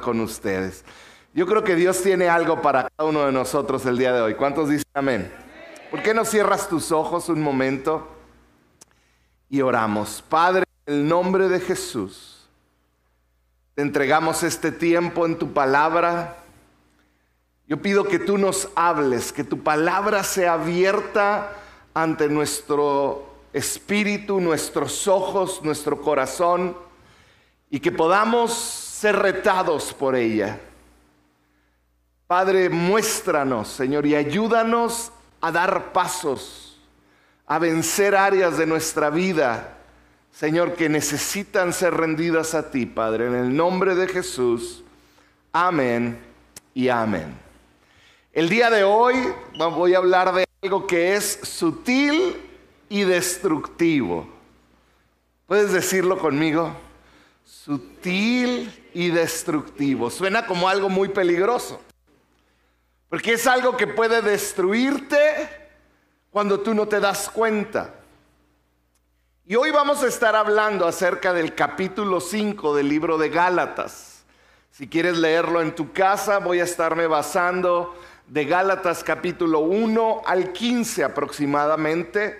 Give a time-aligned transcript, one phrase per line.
[0.00, 0.84] con ustedes.
[1.32, 4.34] Yo creo que Dios tiene algo para cada uno de nosotros el día de hoy.
[4.34, 5.32] ¿Cuántos dicen amén?
[5.90, 8.08] ¿Por qué no cierras tus ojos un momento
[9.48, 10.24] y oramos?
[10.28, 12.48] Padre, en el nombre de Jesús,
[13.74, 16.36] te entregamos este tiempo en tu palabra.
[17.68, 21.56] Yo pido que tú nos hables, que tu palabra sea abierta
[21.94, 26.76] ante nuestro espíritu, nuestros ojos, nuestro corazón,
[27.70, 30.60] y que podamos ser retados por ella.
[32.26, 35.10] Padre, muéstranos, Señor, y ayúdanos
[35.40, 36.78] a dar pasos,
[37.46, 39.78] a vencer áreas de nuestra vida,
[40.30, 44.84] Señor, que necesitan ser rendidas a ti, Padre, en el nombre de Jesús.
[45.50, 46.18] Amén
[46.74, 47.34] y amén.
[48.34, 49.16] El día de hoy
[49.56, 52.36] voy a hablar de algo que es sutil
[52.90, 54.28] y destructivo.
[55.46, 56.76] ¿Puedes decirlo conmigo?
[57.46, 60.10] Sutil y destructivo.
[60.10, 61.80] Suena como algo muy peligroso.
[63.08, 65.48] Porque es algo que puede destruirte
[66.30, 67.94] cuando tú no te das cuenta.
[69.44, 74.22] Y hoy vamos a estar hablando acerca del capítulo 5 del libro de Gálatas.
[74.70, 77.96] Si quieres leerlo en tu casa, voy a estarme basando
[78.28, 82.38] de Gálatas capítulo 1 al 15 aproximadamente.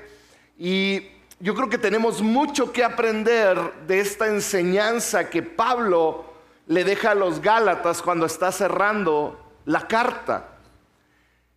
[0.56, 1.08] Y
[1.40, 6.29] yo creo que tenemos mucho que aprender de esta enseñanza que Pablo
[6.70, 10.50] le deja a los Gálatas cuando está cerrando la carta.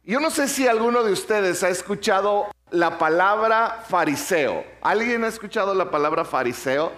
[0.03, 4.66] Yo no sé si alguno de ustedes ha escuchado la palabra fariseo.
[4.81, 6.92] ¿Alguien ha escuchado la palabra fariseo?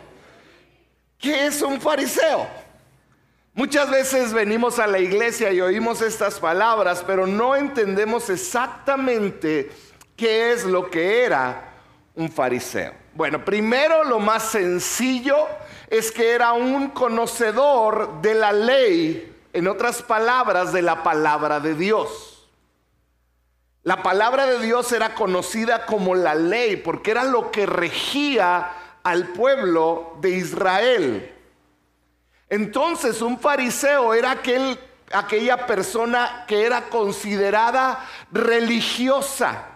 [1.18, 2.48] ¿Qué es un fariseo?
[3.54, 9.70] Muchas veces venimos a la iglesia y oímos estas palabras, pero no entendemos exactamente
[10.16, 11.74] qué es lo que era
[12.16, 12.94] un fariseo.
[13.16, 15.48] Bueno, primero lo más sencillo
[15.90, 21.76] es que era un conocedor de la ley, en otras palabras, de la palabra de
[21.76, 22.46] Dios.
[23.84, 29.30] La palabra de Dios era conocida como la ley porque era lo que regía al
[29.30, 31.34] pueblo de Israel.
[32.50, 34.78] Entonces un fariseo era aquel,
[35.14, 39.75] aquella persona que era considerada religiosa.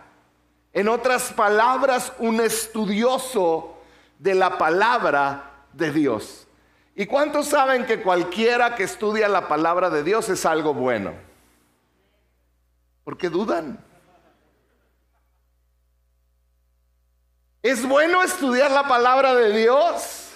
[0.74, 3.78] En otras palabras, un estudioso
[4.20, 6.48] de la palabra de Dios.
[6.96, 11.14] ¿Y cuántos saben que cualquiera que estudia la palabra de Dios es algo bueno?
[13.04, 13.84] ¿Por qué dudan?
[17.64, 20.30] ¿Es bueno estudiar la palabra de Dios?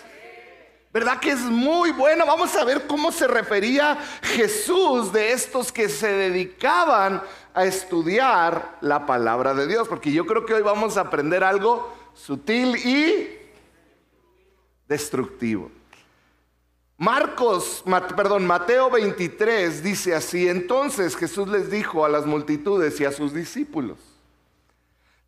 [0.92, 2.26] ¿Verdad que es muy bueno?
[2.26, 7.22] Vamos a ver cómo se refería Jesús de estos que se dedicaban
[7.54, 11.94] a estudiar la palabra de Dios, porque yo creo que hoy vamos a aprender algo
[12.14, 13.40] sutil y
[14.88, 15.72] destructivo.
[16.98, 17.84] Marcos,
[18.16, 23.34] perdón, Mateo 23 dice así, entonces Jesús les dijo a las multitudes y a sus
[23.34, 23.98] discípulos,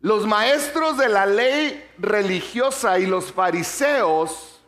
[0.00, 4.60] los maestros de la ley religiosa y los fariseos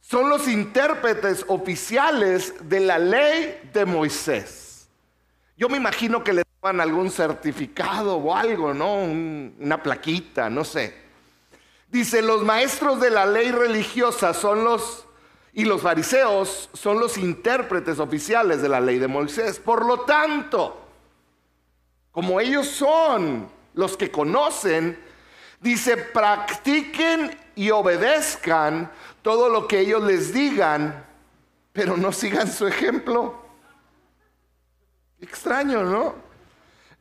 [0.00, 4.88] son los intérpretes oficiales de la ley de Moisés.
[5.56, 8.94] Yo me imagino que le daban algún certificado o algo, ¿no?
[9.02, 10.94] una plaquita, no sé.
[11.88, 15.06] Dice, los maestros de la ley religiosa son los,
[15.52, 19.58] y los fariseos son los intérpretes oficiales de la ley de Moisés.
[19.58, 20.80] Por lo tanto,
[22.10, 24.98] como ellos son los que conocen,
[25.60, 28.90] dice, practiquen y obedezcan
[29.22, 31.06] todo lo que ellos les digan,
[31.72, 33.46] pero no sigan su ejemplo.
[35.20, 36.27] Extraño, ¿no?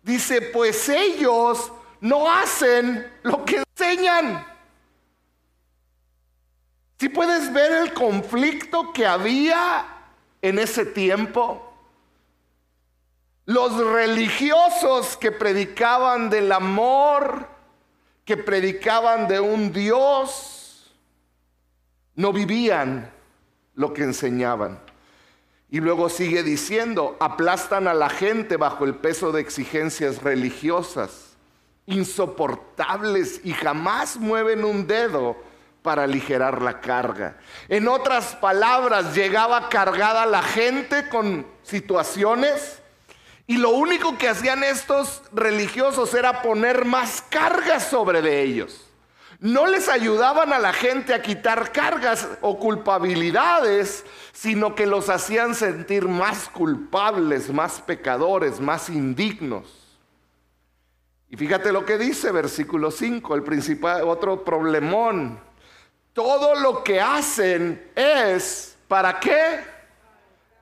[0.07, 1.69] Dice, pues ellos
[1.99, 4.47] no hacen lo que enseñan.
[6.97, 9.85] Si puedes ver el conflicto que había
[10.41, 11.73] en ese tiempo,
[13.43, 17.45] los religiosos que predicaban del amor,
[18.23, 20.89] que predicaban de un Dios,
[22.15, 23.11] no vivían
[23.75, 24.86] lo que enseñaban.
[25.69, 31.35] Y luego sigue diciendo, aplastan a la gente bajo el peso de exigencias religiosas,
[31.85, 35.35] insoportables y jamás mueven un dedo
[35.81, 37.37] para aligerar la carga.
[37.67, 42.81] En otras palabras, llegaba cargada la gente con situaciones
[43.45, 48.86] y lo único que hacían estos religiosos era poner más cargas sobre de ellos.
[49.39, 54.03] No les ayudaban a la gente a quitar cargas o culpabilidades,
[54.33, 59.97] sino que los hacían sentir más culpables, más pecadores, más indignos.
[61.29, 65.39] Y fíjate lo que dice versículo 5, el principal otro problemón.
[66.13, 69.77] Todo lo que hacen es ¿para qué?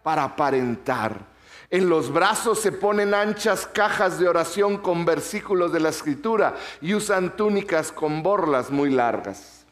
[0.05, 1.34] para aparentar.
[1.69, 6.93] En los brazos se ponen anchas cajas de oración con versículos de la escritura y
[6.93, 9.65] usan túnicas con borlas muy largas.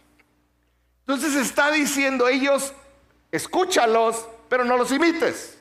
[1.01, 2.74] Entonces está diciendo ellos,
[3.31, 5.57] escúchalos, pero no los imites.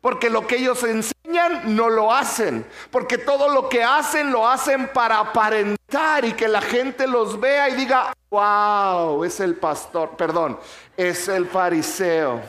[0.00, 2.64] Porque lo que ellos enseñan no lo hacen.
[2.90, 7.68] Porque todo lo que hacen lo hacen para aparentar y que la gente los vea
[7.68, 10.58] y diga, wow, es el pastor, perdón,
[10.96, 12.40] es el fariseo.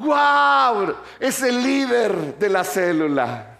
[0.00, 3.58] Wow, es el líder de la célula.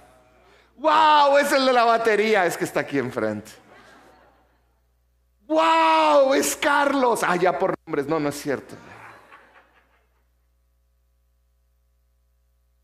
[0.78, 3.50] Wow, es el de la batería, es que está aquí enfrente.
[5.46, 7.20] Wow, es Carlos.
[7.22, 8.74] Ah, ya por nombres, no, no es cierto.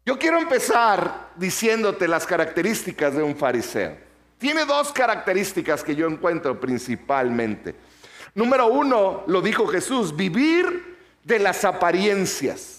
[0.04, 3.96] Yo quiero empezar diciéndote las características de un fariseo.
[4.36, 7.74] Tiene dos características que yo encuentro principalmente.
[8.34, 12.75] Número uno, lo dijo Jesús, vivir de las apariencias.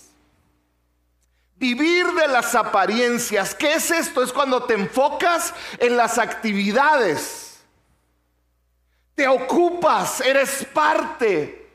[1.57, 3.55] Vivir de las apariencias.
[3.55, 4.23] ¿Qué es esto?
[4.23, 7.59] Es cuando te enfocas en las actividades.
[9.15, 11.67] Te ocupas, eres parte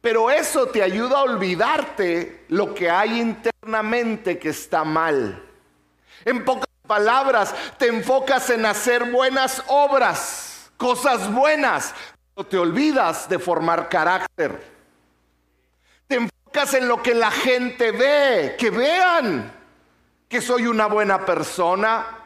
[0.00, 5.42] pero eso te ayuda a olvidarte lo que hay internamente que está mal.
[6.24, 11.94] En pocas palabras, te enfocas en hacer buenas obras, cosas buenas,
[12.34, 14.79] pero te olvidas de formar carácter.
[16.52, 19.50] En lo que la gente ve, que vean
[20.28, 22.20] que soy una buena persona,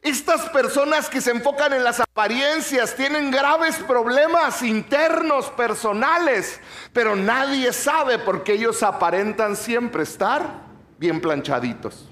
[0.00, 6.60] estas personas que se enfocan en las apariencias tienen graves problemas internos, personales,
[6.92, 10.62] pero nadie sabe porque ellos aparentan siempre estar
[10.96, 12.08] bien planchaditos.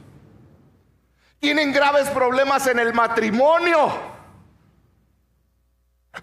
[1.39, 3.95] Tienen graves problemas en el matrimonio,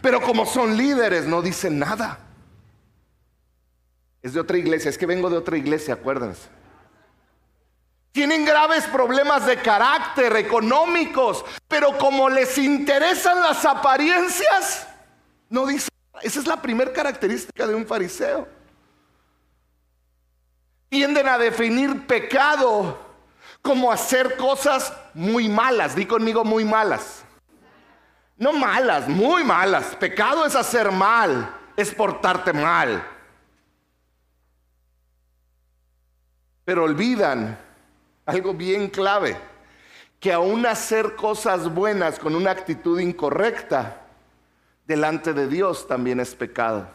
[0.01, 2.22] pero como son líderes no dicen nada.
[4.23, 6.47] Es de otra iglesia, es que vengo de otra iglesia, acuérdense.
[8.13, 14.87] Tienen graves problemas de carácter, económicos, pero como les interesan las apariencias,
[15.49, 15.89] no dicen.
[16.21, 18.47] Esa es la primera característica de un fariseo.
[20.87, 22.97] Tienden a definir pecado
[23.61, 25.95] como hacer cosas muy malas.
[25.95, 27.23] Di conmigo muy malas.
[28.37, 29.95] No malas, muy malas.
[29.95, 33.12] Pecado es hacer mal, es portarte mal.
[36.65, 37.57] Pero olvidan
[38.25, 39.38] algo bien clave,
[40.19, 44.01] que aún hacer cosas buenas con una actitud incorrecta
[44.86, 46.88] delante de Dios también es pecado.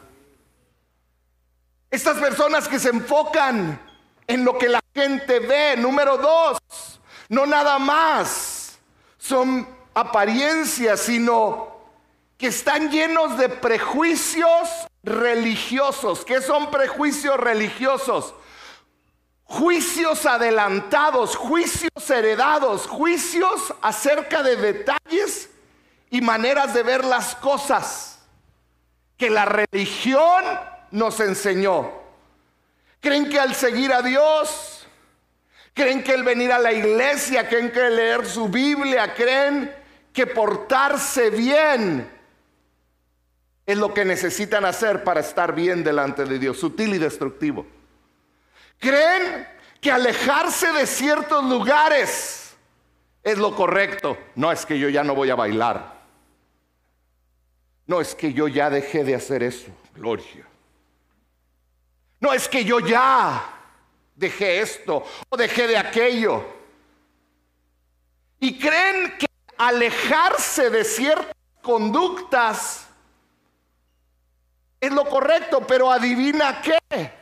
[1.91, 3.79] Estas personas que se enfocan
[4.27, 6.59] en lo que la gente ve, número dos,
[7.29, 8.79] no nada más
[9.17, 11.79] son apariencias, sino
[12.37, 14.69] que están llenos de prejuicios
[15.03, 16.23] religiosos.
[16.23, 18.33] ¿Qué son prejuicios religiosos?
[19.49, 25.49] Juicios adelantados, juicios heredados, juicios acerca de detalles
[26.11, 28.19] y maneras de ver las cosas
[29.17, 30.45] que la religión
[30.91, 31.91] nos enseñó.
[32.99, 34.87] Creen que al seguir a Dios,
[35.73, 39.75] creen que el venir a la iglesia, creen que leer su Biblia, creen
[40.13, 42.07] que portarse bien
[43.65, 47.78] es lo que necesitan hacer para estar bien delante de Dios, sutil y destructivo.
[48.79, 49.47] Creen
[49.81, 52.57] que alejarse de ciertos lugares
[53.21, 54.17] es lo correcto.
[54.35, 55.99] No es que yo ya no voy a bailar.
[57.85, 59.67] No es que yo ya dejé de hacer eso.
[59.93, 60.47] Gloria.
[62.21, 63.43] No es que yo ya
[64.15, 66.45] dejé esto o dejé de aquello.
[68.39, 69.25] Y creen que
[69.57, 72.87] alejarse de ciertas conductas
[74.79, 77.18] es lo correcto, pero adivina qué.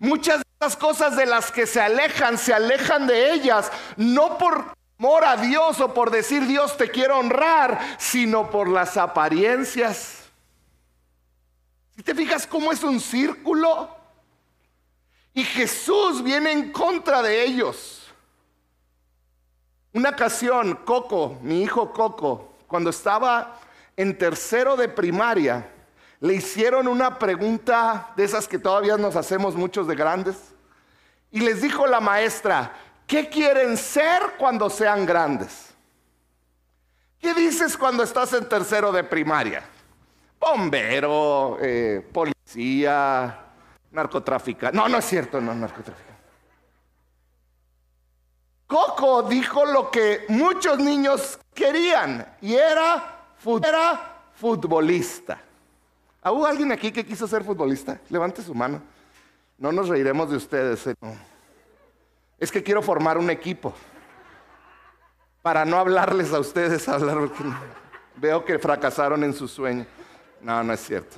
[0.00, 4.74] Muchas de las cosas de las que se alejan, se alejan de ellas, no por
[4.98, 10.24] amor a Dios o por decir Dios te quiero honrar, sino por las apariencias.
[11.94, 13.94] Si te fijas cómo es un círculo,
[15.34, 18.10] y Jesús viene en contra de ellos.
[19.92, 23.60] Una ocasión, Coco, mi hijo Coco, cuando estaba
[23.96, 25.70] en tercero de primaria,
[26.20, 30.36] le hicieron una pregunta de esas que todavía nos hacemos muchos de grandes.
[31.30, 32.72] Y les dijo la maestra,
[33.06, 35.74] ¿qué quieren ser cuando sean grandes?
[37.18, 39.62] ¿Qué dices cuando estás en tercero de primaria?
[40.38, 43.38] Bombero, eh, policía,
[43.90, 44.76] narcotraficante.
[44.76, 46.10] No, no es cierto, no narcotraficante.
[48.66, 53.24] Coco dijo lo que muchos niños querían y era,
[53.64, 55.40] era futbolista.
[56.22, 58.00] ¿Hubo alguien aquí que quiso ser futbolista?
[58.10, 58.82] Levante su mano.
[59.56, 60.86] No nos reiremos de ustedes.
[60.86, 60.94] Eh,
[62.38, 63.72] Es que quiero formar un equipo.
[65.42, 67.30] Para no hablarles a ustedes, hablar
[68.16, 69.86] veo que fracasaron en su sueño.
[70.42, 71.16] No, no es cierto.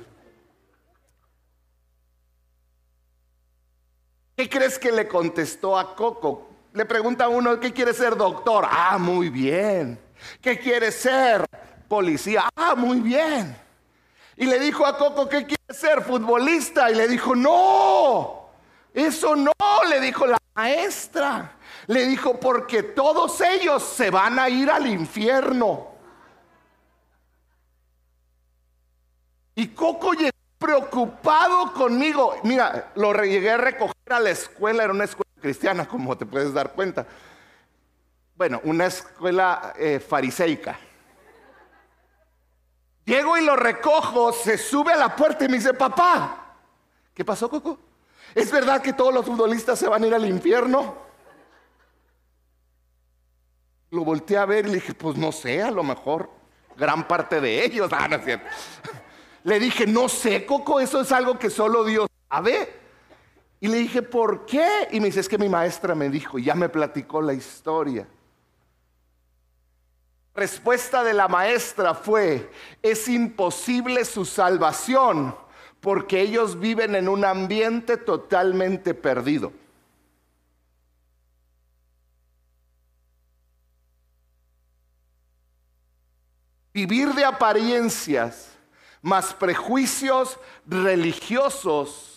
[4.35, 6.49] ¿Qué crees que le contestó a Coco?
[6.73, 8.65] Le pregunta a uno, ¿qué quiere ser doctor?
[8.67, 9.99] Ah, muy bien.
[10.41, 11.45] ¿Qué quiere ser
[11.87, 12.49] policía?
[12.55, 13.55] Ah, muy bien.
[14.35, 16.89] Y le dijo a Coco, ¿qué quiere ser futbolista?
[16.89, 18.49] Y le dijo, no,
[18.93, 19.51] eso no,
[19.89, 21.57] le dijo la maestra.
[21.87, 25.93] Le dijo, porque todos ellos se van a ir al infierno.
[29.55, 32.35] Y Coco llegó preocupado conmigo.
[32.43, 36.53] Mira, lo llegué a recoger a la escuela, era una escuela cristiana, como te puedes
[36.53, 37.05] dar cuenta.
[38.35, 40.79] Bueno, una escuela eh, fariseica.
[43.05, 46.55] Llego y lo recojo, se sube a la puerta y me dice, papá,
[47.13, 47.77] ¿qué pasó, Coco?
[48.33, 50.95] ¿Es verdad que todos los futbolistas se van a ir al infierno?
[53.91, 56.29] Lo volteé a ver y le dije, pues no sé, a lo mejor
[56.77, 57.91] gran parte de ellos.
[57.91, 58.45] Ah, no es cierto.
[59.43, 62.81] Le dije, no sé, Coco, eso es algo que solo Dios sabe.
[63.59, 64.87] Y le dije, ¿por qué?
[64.91, 68.07] Y me dice, es que mi maestra me dijo, ya me platicó la historia.
[70.35, 75.35] Respuesta de la maestra fue, es imposible su salvación
[75.79, 79.51] porque ellos viven en un ambiente totalmente perdido.
[86.73, 88.49] Vivir de apariencias
[89.03, 92.12] más prejuicios religiosos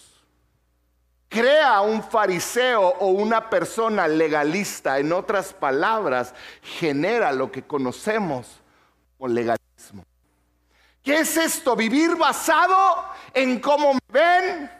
[1.29, 8.61] crea un fariseo o una persona legalista, en otras palabras, genera lo que conocemos
[9.19, 10.05] como legalismo.
[11.03, 11.77] ¿Qué es esto?
[11.77, 14.71] Vivir basado en cómo me ven,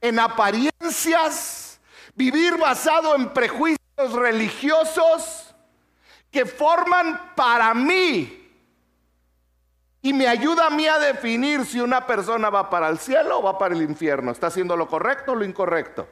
[0.00, 1.80] en apariencias,
[2.14, 5.54] vivir basado en prejuicios religiosos
[6.30, 8.37] que forman para mí
[10.08, 13.42] y me ayuda a mí a definir si una persona va para el cielo o
[13.42, 14.32] va para el infierno.
[14.32, 16.08] ¿Está haciendo lo correcto o lo incorrecto?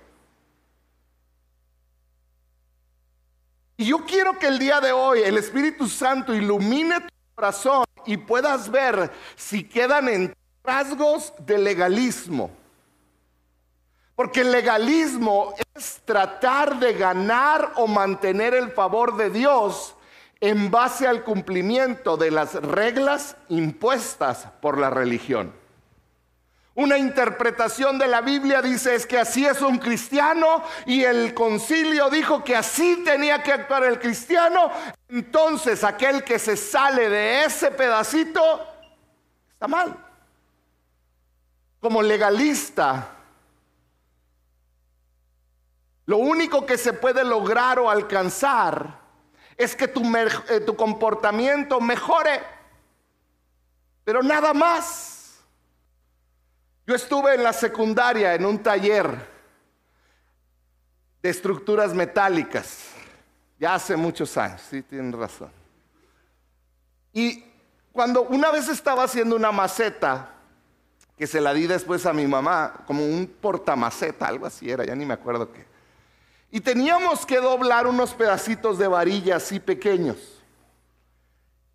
[3.78, 8.18] Y yo quiero que el día de hoy el Espíritu Santo ilumine tu corazón y
[8.18, 12.50] puedas ver si quedan en rasgos de legalismo.
[14.14, 19.95] Porque el legalismo es tratar de ganar o mantener el favor de Dios
[20.40, 25.52] en base al cumplimiento de las reglas impuestas por la religión.
[26.74, 32.10] Una interpretación de la Biblia dice es que así es un cristiano y el concilio
[32.10, 34.70] dijo que así tenía que actuar el cristiano.
[35.08, 38.66] Entonces aquel que se sale de ese pedacito
[39.54, 39.96] está mal.
[41.80, 43.08] Como legalista,
[46.04, 49.05] lo único que se puede lograr o alcanzar
[49.56, 52.42] es que tu, eh, tu comportamiento mejore,
[54.04, 55.14] pero nada más.
[56.86, 59.28] Yo estuve en la secundaria en un taller
[61.20, 62.84] de estructuras metálicas,
[63.58, 65.50] ya hace muchos años, sí, tienen razón.
[67.12, 67.44] Y
[67.90, 70.30] cuando una vez estaba haciendo una maceta,
[71.16, 74.94] que se la di después a mi mamá, como un portamaceta, algo así era, ya
[74.94, 75.64] ni me acuerdo qué.
[76.56, 80.16] Y teníamos que doblar unos pedacitos de varilla así pequeños.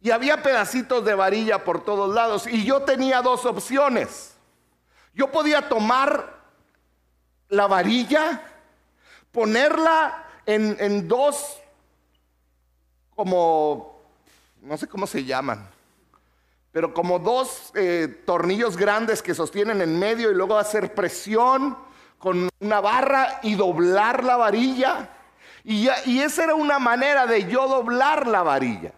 [0.01, 2.47] Y había pedacitos de varilla por todos lados.
[2.47, 4.33] Y yo tenía dos opciones.
[5.13, 6.35] Yo podía tomar
[7.49, 8.41] la varilla,
[9.31, 11.59] ponerla en, dos,
[13.15, 14.01] como,
[14.63, 15.69] no sé cómo se llaman,
[16.71, 21.90] pero como dos eh, tornillos grandes que sostienen en medio y luego hacer presión
[22.21, 25.09] con una barra y doblar la varilla.
[25.63, 28.93] Y, y esa era una manera de yo doblar la varilla.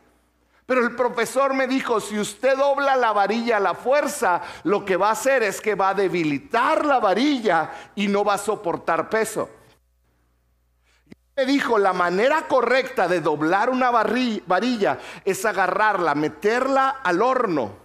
[0.66, 4.98] Pero el profesor me dijo, si usted dobla la varilla a la fuerza, lo que
[4.98, 9.10] va a hacer es que va a debilitar la varilla y no va a soportar
[9.10, 9.50] peso.
[11.36, 17.83] Me dijo, la manera correcta de doblar una varilla es agarrarla, meterla al horno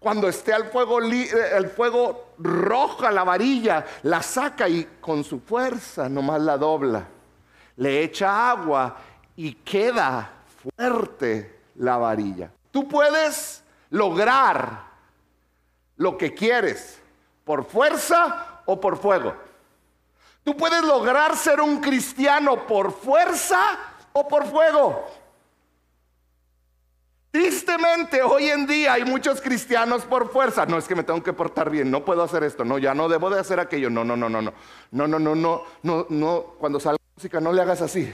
[0.00, 5.40] cuando esté al fuego, eh, el fuego roja la varilla, la saca y con su
[5.40, 7.06] fuerza nomás la dobla.
[7.76, 8.96] Le echa agua
[9.36, 10.32] y queda
[10.74, 12.50] fuerte la varilla.
[12.70, 14.84] Tú puedes lograr
[15.96, 16.98] lo que quieres
[17.44, 19.34] por fuerza o por fuego.
[20.42, 23.60] Tú puedes lograr ser un cristiano por fuerza
[24.14, 25.04] o por fuego.
[27.30, 30.66] Tristemente, hoy en día hay muchos cristianos por fuerza.
[30.66, 33.08] No es que me tengo que portar bien, no puedo hacer esto, no, ya no
[33.08, 33.88] debo de hacer aquello.
[33.88, 34.52] No, no, no, no, no.
[34.90, 36.42] No, no, no, no, no, no.
[36.58, 38.12] Cuando salgamos música, no le hagas así.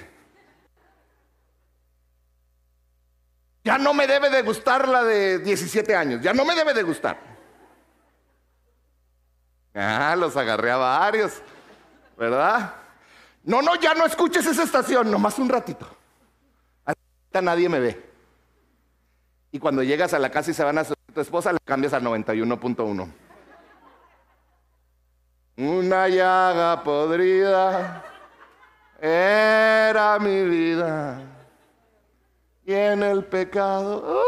[3.64, 6.82] Ya no me debe de gustar la de 17 años, ya no me debe de
[6.82, 7.18] gustar.
[9.74, 11.42] Ah, los agarré a varios,
[12.16, 12.74] ¿verdad?
[13.44, 15.88] No, no, ya no escuches esa estación, nomás un ratito.
[16.84, 18.15] Ahorita nadie me ve.
[19.56, 22.02] Y cuando llegas a la casa y se van a tu esposa, le cambias al
[22.02, 23.10] 91.1.
[25.56, 28.04] Una llaga podrida
[29.00, 31.22] era mi vida
[32.66, 34.22] y en el pecado.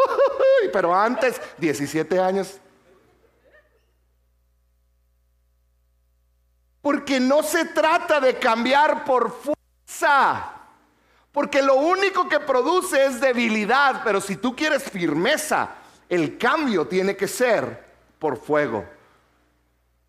[0.72, 2.58] pero antes, 17 años.
[6.80, 10.57] Porque no se trata de cambiar por fuerza.
[11.32, 14.02] Porque lo único que produce es debilidad.
[14.04, 15.70] Pero si tú quieres firmeza,
[16.08, 17.84] el cambio tiene que ser
[18.18, 18.84] por fuego.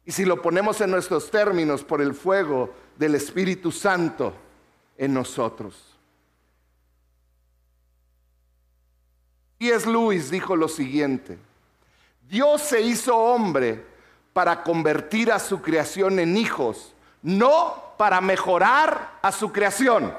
[0.05, 4.33] Y si lo ponemos en nuestros términos, por el fuego del Espíritu Santo
[4.97, 5.97] en nosotros.
[9.59, 11.37] Y es Luis dijo lo siguiente,
[12.27, 13.85] Dios se hizo hombre
[14.33, 20.13] para convertir a su creación en hijos, no para mejorar a su creación.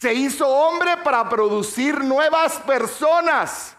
[0.00, 3.76] Se hizo hombre para producir nuevas personas.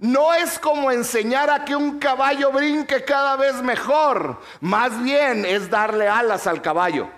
[0.00, 5.70] No es como enseñar a que un caballo brinque cada vez mejor, más bien es
[5.70, 7.08] darle alas al caballo.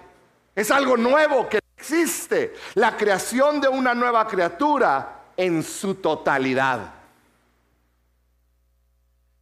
[0.55, 6.81] Es algo nuevo que existe, la creación de una nueva criatura en su totalidad.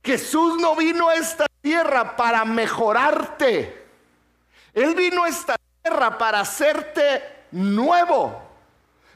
[0.05, 3.89] Jesús no vino a esta tierra para mejorarte.
[4.73, 8.50] Él vino a esta tierra para hacerte nuevo.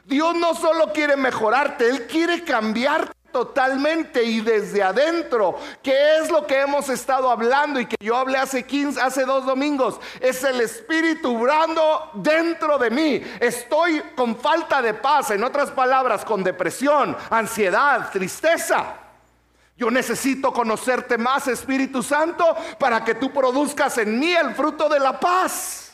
[0.05, 6.47] Dios no solo quiere mejorarte, Él quiere cambiarte totalmente y desde adentro, que es lo
[6.47, 10.61] que hemos estado hablando y que yo hablé hace 15, hace dos domingos, es el
[10.61, 13.21] espíritu brando dentro de mí.
[13.41, 18.99] Estoy con falta de paz, en otras palabras, con depresión, ansiedad, tristeza.
[19.75, 24.99] Yo necesito conocerte más, Espíritu Santo, para que tú produzcas en mí el fruto de
[25.01, 25.84] la paz.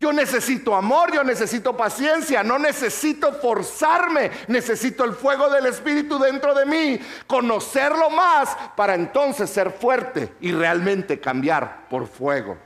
[0.00, 6.54] Yo necesito amor, yo necesito paciencia, no necesito forzarme, necesito el fuego del Espíritu dentro
[6.54, 12.56] de mí, conocerlo más para entonces ser fuerte y realmente cambiar por fuego.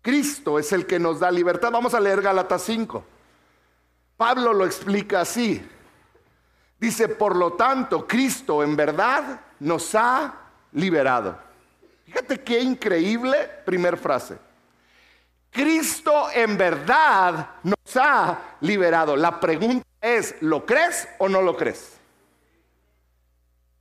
[0.00, 1.70] Cristo es el que nos da libertad.
[1.70, 3.04] Vamos a leer Gálatas 5.
[4.16, 5.66] Pablo lo explica así.
[6.78, 10.34] Dice, por lo tanto, Cristo en verdad nos ha
[10.72, 11.38] liberado.
[12.04, 14.38] Fíjate qué increíble primer frase.
[15.54, 19.14] Cristo en verdad nos ha liberado.
[19.14, 21.92] La pregunta es, ¿lo crees o no lo crees?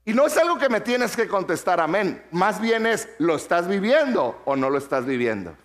[0.05, 2.23] Y no es algo que me tienes que contestar amén.
[2.29, 5.57] Más bien es, ¿lo estás viviendo o no lo estás viviendo?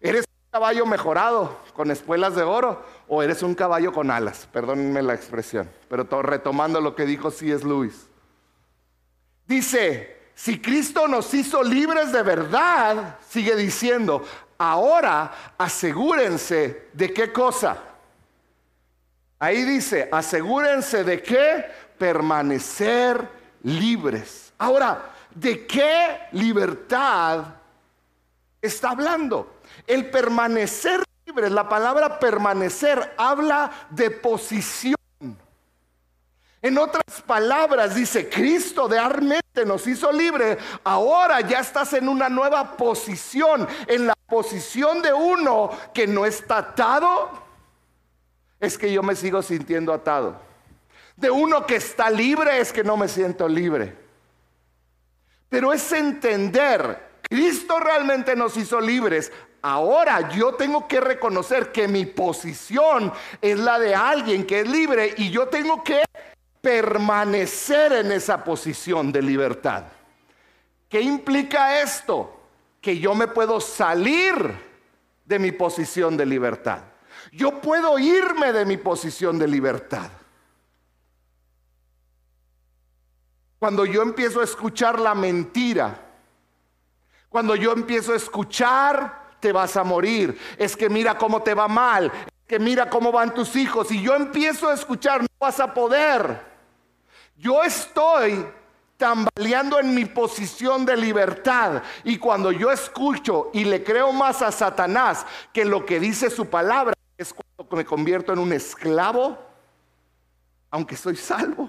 [0.00, 4.48] ¿Eres un caballo mejorado con espuelas de oro o eres un caballo con alas?
[4.52, 7.66] Perdónenme la expresión, pero retomando lo que dijo C.S.
[7.66, 8.06] Lewis.
[9.48, 14.24] Dice, si Cristo nos hizo libres de verdad, sigue diciendo,
[14.64, 17.76] Ahora asegúrense de qué cosa.
[19.40, 21.66] Ahí dice, asegúrense de qué
[21.98, 23.28] permanecer
[23.64, 24.52] libres.
[24.58, 27.44] Ahora, ¿de qué libertad
[28.60, 29.56] está hablando?
[29.84, 34.94] El permanecer libre, la palabra permanecer habla de posición.
[36.62, 39.00] En otras palabras, dice, Cristo de
[39.54, 40.58] Armete nos hizo libre.
[40.84, 46.58] Ahora ya estás en una nueva posición, en la posición de uno que no está
[46.58, 47.30] atado.
[48.58, 50.40] Es que yo me sigo sintiendo atado.
[51.16, 53.94] De uno que está libre es que no me siento libre.
[55.48, 59.30] Pero es entender, Cristo realmente nos hizo libres.
[59.60, 65.14] Ahora yo tengo que reconocer que mi posición es la de alguien que es libre
[65.18, 66.02] y yo tengo que
[66.62, 69.84] permanecer en esa posición de libertad.
[70.88, 72.40] ¿Qué implica esto?
[72.80, 74.34] Que yo me puedo salir
[75.24, 76.78] de mi posición de libertad.
[77.32, 80.08] Yo puedo irme de mi posición de libertad.
[83.58, 85.98] Cuando yo empiezo a escuchar la mentira,
[87.28, 91.66] cuando yo empiezo a escuchar, te vas a morir, es que mira cómo te va
[91.66, 95.58] mal, es que mira cómo van tus hijos, y yo empiezo a escuchar, no vas
[95.58, 96.51] a poder.
[97.42, 98.46] Yo estoy
[98.96, 101.82] tambaleando en mi posición de libertad.
[102.04, 106.46] Y cuando yo escucho y le creo más a Satanás que lo que dice su
[106.46, 109.36] palabra, es cuando me convierto en un esclavo,
[110.70, 111.68] aunque soy salvo.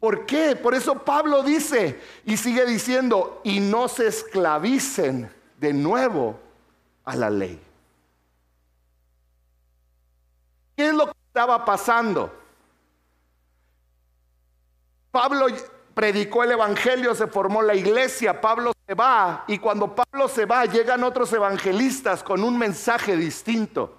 [0.00, 0.56] ¿Por qué?
[0.56, 6.36] Por eso Pablo dice y sigue diciendo, y no se esclavicen de nuevo
[7.04, 7.62] a la ley.
[10.76, 12.45] ¿Qué es lo que estaba pasando?
[15.16, 15.46] Pablo
[15.94, 20.66] predicó el Evangelio, se formó la iglesia, Pablo se va y cuando Pablo se va
[20.66, 23.96] llegan otros evangelistas con un mensaje distinto.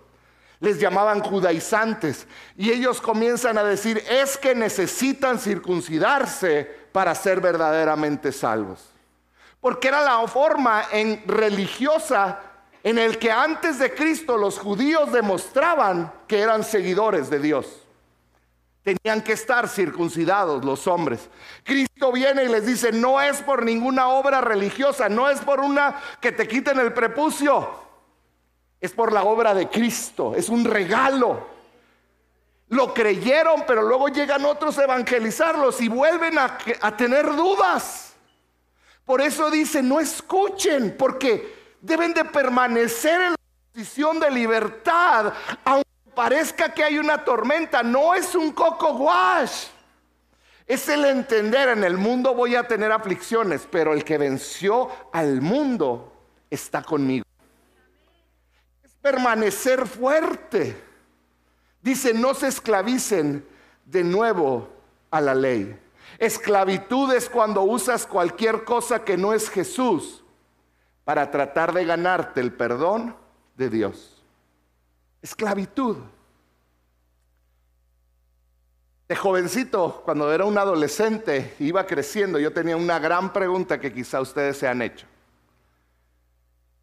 [0.60, 8.32] Les llamaban judaizantes y ellos comienzan a decir, es que necesitan circuncidarse para ser verdaderamente
[8.32, 8.91] salvos.
[9.60, 12.41] Porque era la forma en religiosa
[12.84, 17.87] en el que antes de Cristo los judíos demostraban que eran seguidores de Dios.
[18.88, 21.28] Tenían que estar circuncidados los hombres.
[21.65, 26.00] Cristo viene y les dice, no es por ninguna obra religiosa, no es por una
[26.21, 27.69] que te quiten el prepucio,
[28.80, 31.50] es por la obra de Cristo, es un regalo.
[32.69, 36.58] Lo creyeron, pero luego llegan otros a evangelizarlos y vuelven a,
[36.95, 38.13] tener dudas.
[39.04, 43.38] Por eso dice, no escuchen, porque deben de permanecer en la
[43.73, 45.34] posición de libertad,
[45.65, 45.87] aunque
[46.17, 49.67] parezca que hay una tormenta, no es un coco wash.
[50.65, 55.41] Es el entender, en el mundo voy a tener aflicciones, pero el que venció al
[55.41, 56.12] mundo
[56.49, 57.23] está conmigo.
[58.84, 60.84] Es permanecer fuerte.
[61.84, 63.47] Dice, no se esclavicen
[63.86, 64.69] de nuevo
[65.12, 65.80] a la ley.
[66.17, 70.23] Esclavitud es cuando usas cualquier cosa que no es Jesús
[71.03, 73.15] para tratar de ganarte el perdón
[73.56, 74.16] de Dios
[75.27, 75.97] esclavitud.
[79.07, 84.19] De jovencito, cuando era un adolescente, iba creciendo, yo tenía una gran pregunta que quizá
[84.21, 85.05] ustedes se han hecho.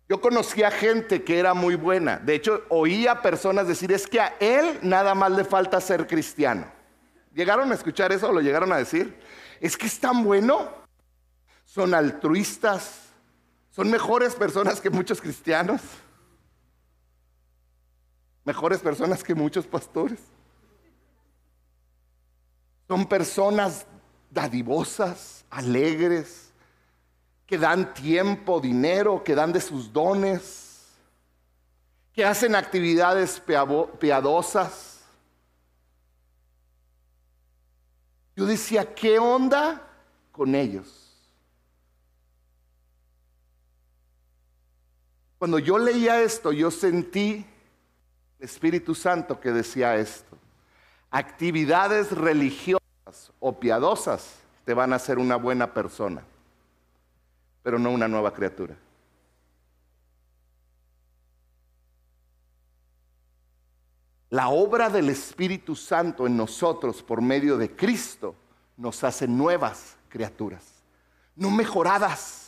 [0.09, 2.18] Yo conocía gente que era muy buena.
[2.18, 6.66] De hecho, oía personas decir, es que a él nada más le falta ser cristiano.
[7.35, 9.18] ¿Llegaron a escuchar eso o lo llegaron a decir?
[9.61, 10.70] Es que es tan bueno.
[11.64, 13.00] Son altruistas.
[13.70, 15.80] Son mejores personas que muchos cristianos
[18.44, 20.20] mejores personas que muchos pastores.
[22.87, 23.87] Son personas
[24.30, 26.52] dadivosas, alegres,
[27.46, 30.92] que dan tiempo, dinero, que dan de sus dones,
[32.12, 33.40] que hacen actividades
[33.98, 35.02] piadosas.
[38.37, 39.83] Yo decía, ¿qué onda
[40.33, 41.00] con ellos?
[45.38, 47.46] Cuando yo leía esto, yo sentí
[48.44, 50.37] Espíritu Santo que decía esto.
[51.11, 56.22] Actividades religiosas o piadosas te van a hacer una buena persona,
[57.62, 58.76] pero no una nueva criatura.
[64.30, 68.35] La obra del Espíritu Santo en nosotros por medio de Cristo
[68.76, 70.64] nos hace nuevas criaturas,
[71.37, 72.43] no mejoradas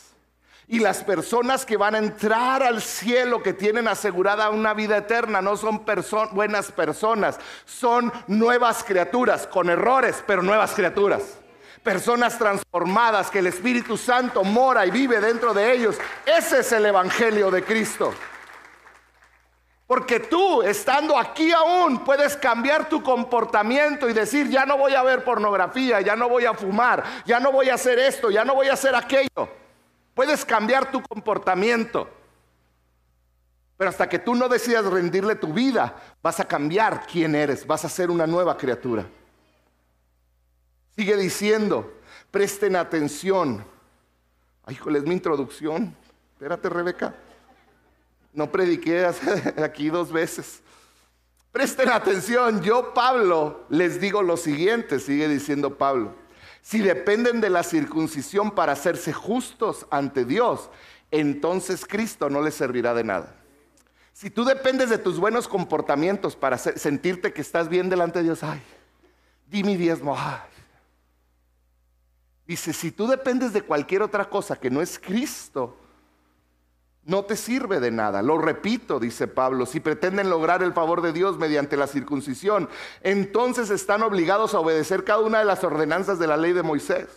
[0.69, 5.41] y las personas que van a entrar al cielo, que tienen asegurada una vida eterna,
[5.41, 5.85] no son
[6.33, 11.39] buenas personas, son nuevas criaturas, con errores, pero nuevas criaturas.
[11.83, 15.97] Personas transformadas, que el Espíritu Santo mora y vive dentro de ellos.
[16.25, 18.13] Ese es el Evangelio de Cristo.
[19.85, 25.03] Porque tú, estando aquí aún, puedes cambiar tu comportamiento y decir, ya no voy a
[25.03, 28.53] ver pornografía, ya no voy a fumar, ya no voy a hacer esto, ya no
[28.53, 29.47] voy a hacer aquello.
[30.17, 32.09] Puedes cambiar tu comportamiento.
[33.77, 37.85] Pero hasta que tú no decidas rendirle tu vida, vas a cambiar quién eres, vas
[37.85, 39.05] a ser una nueva criatura.
[40.95, 41.93] Sigue diciendo,
[42.31, 43.63] presten atención.
[44.65, 45.95] Ay, híjole, es mi introducción.
[46.33, 47.13] Espérate, Rebeca.
[48.33, 49.05] No prediqué
[49.63, 50.63] aquí dos veces.
[51.51, 56.15] Presten atención, yo Pablo les digo lo siguiente, sigue diciendo Pablo.
[56.67, 60.69] Si dependen de la circuncisión para hacerse justos ante Dios,
[61.11, 63.37] entonces Cristo no les servirá de nada.
[64.11, 68.43] Si tú dependes de tus buenos comportamientos para sentirte que estás bien delante de Dios,
[68.43, 68.61] ay,
[69.49, 70.41] di mi diezmo, ay.
[72.45, 75.77] Dice, si tú dependes de cualquier otra cosa que no es Cristo,
[77.07, 78.21] no te sirve de nada.
[78.21, 82.69] Lo repito, dice Pablo, si pretenden lograr el favor de Dios mediante la circuncisión,
[83.01, 87.07] entonces están obligados a obedecer cada una de las ordenanzas de la ley de Moisés.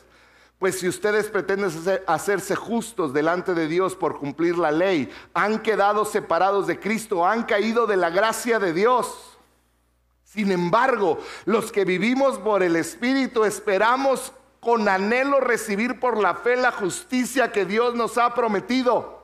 [0.60, 1.72] Pues si ustedes pretenden
[2.06, 7.42] hacerse justos delante de Dios por cumplir la ley, han quedado separados de Cristo, han
[7.42, 9.38] caído de la gracia de Dios.
[10.22, 16.54] Sin embargo, los que vivimos por el Espíritu esperamos con anhelo recibir por la fe
[16.54, 19.19] la justicia que Dios nos ha prometido.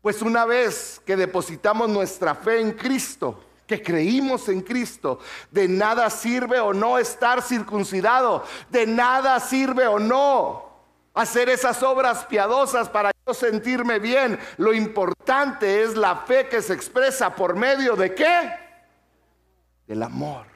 [0.00, 5.18] Pues una vez que depositamos nuestra fe en Cristo, que creímos en Cristo,
[5.50, 10.66] de nada sirve o no estar circuncidado, de nada sirve o no
[11.14, 14.38] hacer esas obras piadosas para yo sentirme bien.
[14.56, 18.52] Lo importante es la fe que se expresa por medio de qué?
[19.86, 20.46] Del amor.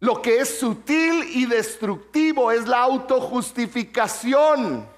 [0.00, 4.93] Lo que es sutil y destructivo es la autojustificación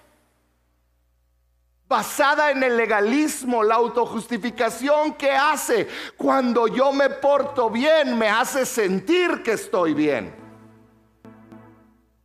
[1.88, 8.66] basada en el legalismo, la autojustificación que hace cuando yo me porto bien, me hace
[8.66, 10.46] sentir que estoy bien.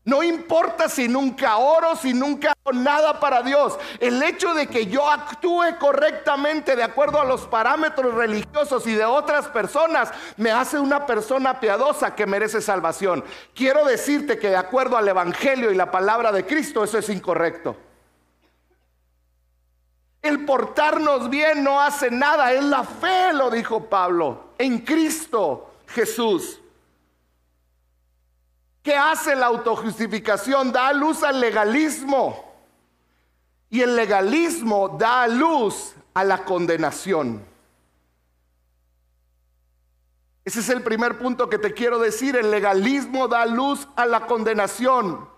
[0.04, 3.78] No importa si nunca oro, si nunca hago nada para Dios.
[4.00, 9.06] El hecho de que yo actúe correctamente de acuerdo a los parámetros religiosos y de
[9.06, 13.24] otras personas me hace una persona piadosa que merece salvación.
[13.54, 17.91] Quiero decirte que de acuerdo al Evangelio y la palabra de Cristo eso es incorrecto.
[20.22, 26.60] El portarnos bien no hace nada, es la fe, lo dijo Pablo, en Cristo Jesús.
[28.84, 30.72] ¿Qué hace la autojustificación?
[30.72, 32.52] Da luz al legalismo.
[33.70, 37.46] Y el legalismo da luz a la condenación.
[40.44, 42.36] Ese es el primer punto que te quiero decir.
[42.36, 45.30] El legalismo da luz a la condenación.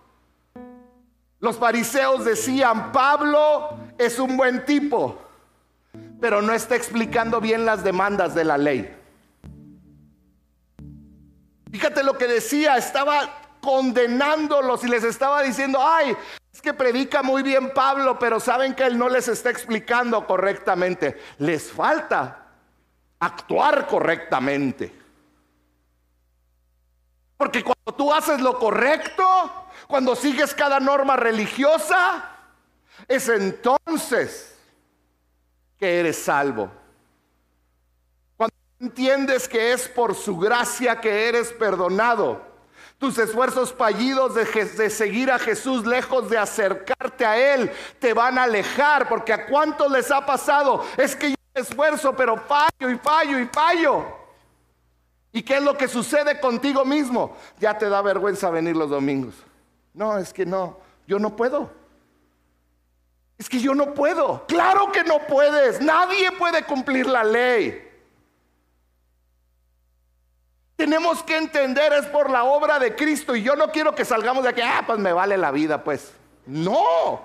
[1.39, 5.21] Los fariseos decían, Pablo es un buen tipo,
[6.19, 8.95] pero no está explicando bien las demandas de la ley.
[11.71, 16.15] Fíjate lo que decía, estaba condenándolos y les estaba diciendo, ay,
[16.51, 21.19] es que predica muy bien Pablo, pero saben que él no les está explicando correctamente.
[21.39, 22.47] Les falta
[23.19, 24.93] actuar correctamente.
[27.38, 29.25] Porque cuando tú haces lo correcto,
[29.88, 32.33] cuando sigues cada norma religiosa,
[33.08, 34.56] es entonces
[35.78, 36.72] que eres salvo
[38.84, 42.42] entiendes que es por su gracia que eres perdonado.
[42.98, 48.44] Tus esfuerzos fallidos de, seguir a Jesús lejos de acercarte a Él te van a
[48.44, 53.39] alejar porque a cuántos les ha pasado es que yo esfuerzo pero fallo y fallo
[53.39, 54.06] y fallo.
[55.32, 57.36] ¿Y qué es lo que sucede contigo mismo?
[57.60, 59.34] Ya te da vergüenza venir los domingos.
[59.94, 61.72] No, es que no, yo no puedo.
[63.38, 64.46] Es que yo no puedo.
[64.48, 65.82] Claro que no puedes.
[65.82, 67.89] Nadie puede cumplir la ley.
[70.76, 74.43] Tenemos que entender es por la obra de Cristo y yo no quiero que salgamos
[74.43, 76.12] de aquí, ah, pues me vale la vida, pues.
[76.46, 77.22] No.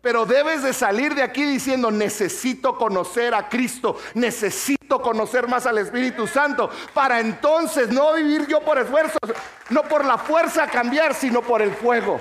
[0.00, 5.78] Pero debes de salir de aquí diciendo, necesito conocer a Cristo, necesito conocer más al
[5.78, 9.18] Espíritu Santo, para entonces no vivir yo por esfuerzos,
[9.70, 12.20] no por la fuerza a cambiar, sino por el fuego.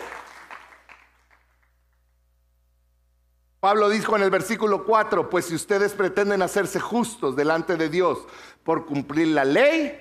[3.68, 8.20] Pablo dijo en el versículo 4, pues si ustedes pretenden hacerse justos delante de Dios
[8.64, 10.00] por cumplir la ley,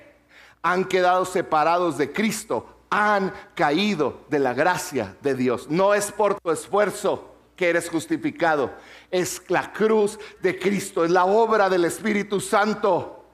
[0.63, 5.69] han quedado separados de Cristo, han caído de la gracia de Dios.
[5.69, 8.71] No es por tu esfuerzo que eres justificado,
[9.11, 13.25] es la cruz de Cristo, es la obra del Espíritu Santo.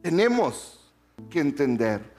[0.00, 0.94] Tenemos
[1.28, 2.15] que entender.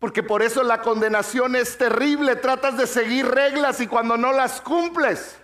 [0.00, 2.34] Porque por eso la condenación es terrible.
[2.34, 5.36] Tratas de seguir reglas y cuando no las cumples,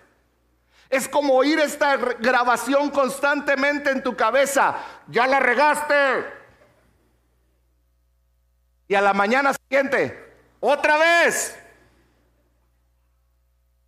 [0.88, 4.76] es como oír esta grabación constantemente en tu cabeza.
[5.08, 6.24] Ya la regaste.
[8.88, 11.54] Y a la mañana siguiente, otra vez.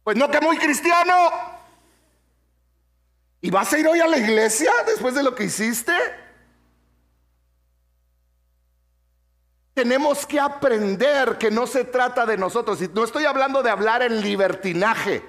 [0.04, 1.30] Pues no que muy cristiano.
[3.40, 5.94] ¿Y vas a ir hoy a la iglesia después de lo que hiciste?
[9.78, 12.82] Tenemos que aprender que no se trata de nosotros.
[12.82, 15.22] Y no estoy hablando de hablar en libertinaje.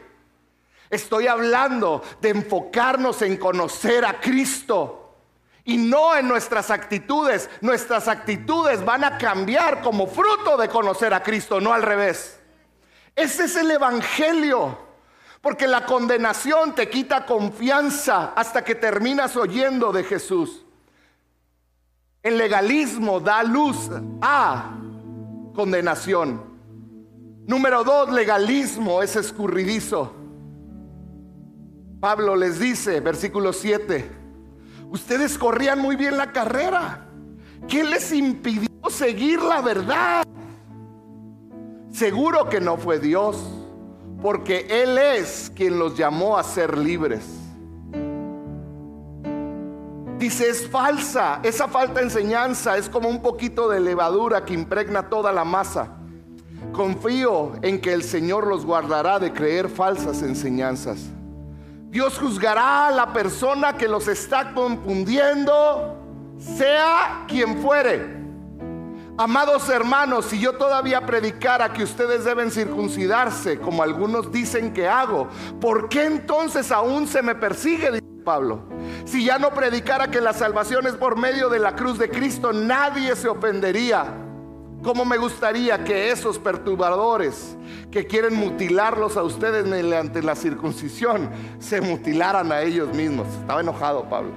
[0.89, 5.13] Estoy hablando de enfocarnos en conocer a Cristo
[5.65, 7.47] y no en nuestras actitudes.
[7.61, 12.39] Nuestras actitudes van a cambiar como fruto de conocer a Cristo, no al revés.
[13.15, 14.79] Ese es el Evangelio.
[15.41, 20.65] Porque la condenación te quita confianza hasta que terminas oyendo de Jesús.
[22.21, 23.89] El legalismo da luz
[24.21, 24.75] a
[25.55, 26.41] condenación.
[27.47, 30.13] Número dos, legalismo es escurridizo.
[32.01, 34.19] Pablo les dice, versículo 7,
[34.91, 37.05] Ustedes corrían muy bien la carrera.
[37.67, 40.25] ¿Qué les impidió seguir la verdad?
[41.91, 43.37] Seguro que no fue Dios,
[44.21, 47.25] porque Él es quien los llamó a ser libres.
[50.19, 51.39] Dice, es falsa.
[51.43, 55.95] Esa falta enseñanza es como un poquito de levadura que impregna toda la masa.
[56.73, 61.05] Confío en que el Señor los guardará de creer falsas enseñanzas.
[61.89, 65.97] Dios juzgará a la persona que los está confundiendo,
[66.37, 68.19] sea quien fuere.
[69.17, 75.29] Amados hermanos, si yo todavía predicara que ustedes deben circuncidarse, como algunos dicen que hago,
[75.61, 78.01] ¿por qué entonces aún se me persigue?
[78.19, 78.61] Pablo.
[79.05, 82.53] Si ya no predicara que la salvación es por medio de la cruz de Cristo,
[82.53, 84.05] nadie se ofendería.
[84.83, 87.57] ¿Cómo me gustaría que esos perturbadores
[87.91, 91.29] que quieren mutilarlos a ustedes mediante la circuncisión
[91.59, 93.27] se mutilaran a ellos mismos?
[93.27, 94.31] Estaba enojado Pablo.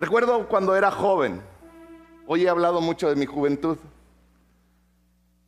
[0.00, 1.40] Recuerdo cuando era joven,
[2.26, 3.78] hoy he hablado mucho de mi juventud,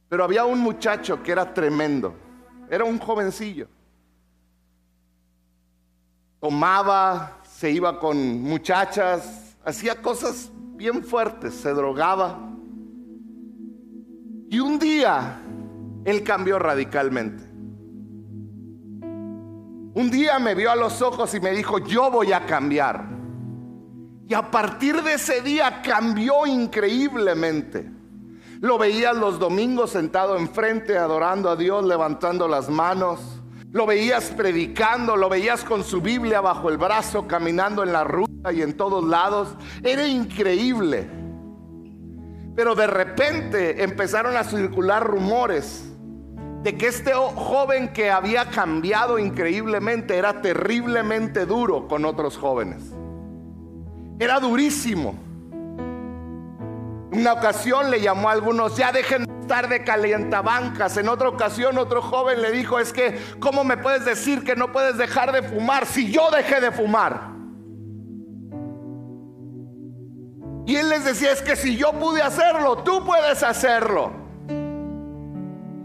[0.09, 2.15] pero había un muchacho que era tremendo,
[2.71, 3.69] era un jovencillo.
[6.41, 12.39] Tomaba, se iba con muchachas, hacía cosas bien fuertes, se drogaba.
[14.51, 15.41] Y un día
[16.05, 17.45] él cambió radicalmente.
[19.95, 23.09] Un día me vio a los ojos y me dijo, yo voy a cambiar.
[24.29, 27.98] Y a partir de ese día cambió increíblemente.
[28.61, 33.21] Lo veías los domingos sentado enfrente, adorando a Dios, levantando las manos.
[33.71, 38.53] Lo veías predicando, lo veías con su Biblia bajo el brazo, caminando en la ruta
[38.53, 39.55] y en todos lados.
[39.85, 41.09] Era increíble.
[42.57, 45.85] Pero de repente empezaron a circular rumores
[46.65, 52.83] de que este joven que había cambiado increíblemente era terriblemente duro con otros jóvenes.
[54.19, 55.28] Era durísimo.
[57.11, 60.97] Una ocasión le llamó a algunos, ya dejen de estar de calientabancas.
[60.99, 64.73] En otra ocasión otro joven le dijo, es que, ¿cómo me puedes decir que no
[64.73, 67.39] puedes dejar de fumar si yo dejé de fumar?
[70.67, 74.13] Y él les decía, es que si yo pude hacerlo, tú puedes hacerlo.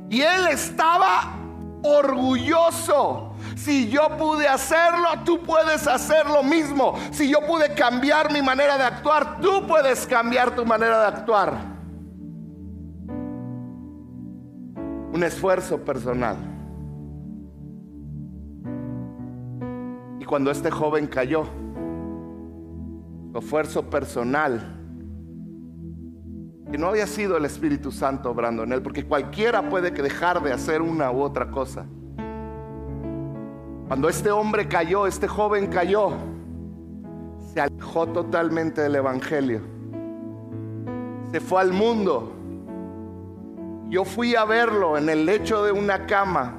[0.09, 1.39] Y él estaba
[1.83, 3.32] orgulloso
[3.63, 6.95] si yo pude hacerlo, tú puedes hacer lo mismo.
[7.11, 11.53] Si yo pude cambiar mi manera de actuar, tú puedes cambiar tu manera de actuar.
[15.13, 16.35] Un esfuerzo personal.
[20.19, 21.45] Y cuando este joven cayó,
[23.31, 24.79] su esfuerzo personal,
[26.69, 30.51] que no había sido el Espíritu Santo obrando en él, porque cualquiera puede dejar de
[30.51, 31.85] hacer una u otra cosa.
[33.87, 36.11] Cuando este hombre cayó, este joven cayó,
[37.53, 39.61] se alejó totalmente del Evangelio.
[41.31, 42.31] Se fue al mundo.
[43.89, 46.55] Yo fui a verlo en el lecho de una cama,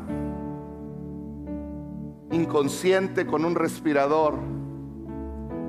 [2.30, 4.34] inconsciente con un respirador.